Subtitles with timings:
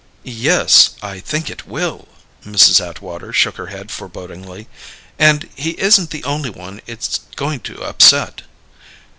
[0.23, 2.07] "Yes; I think it will!"
[2.43, 2.83] Mrs.
[2.83, 4.67] Atwater shook her head forebodingly.
[5.19, 8.41] "And he isn't the only one it's going to upset."